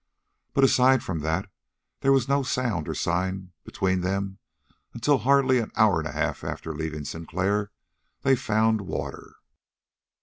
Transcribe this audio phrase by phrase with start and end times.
[0.55, 1.47] But, aside from that,
[1.99, 4.39] there was no sound or sign between them
[4.95, 7.69] until, hardly an hour and a half after leaving Sinclair,
[8.23, 9.35] they found water.